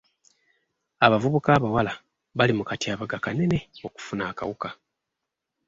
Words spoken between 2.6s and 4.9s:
katyabaga kanene okufuna akawuka.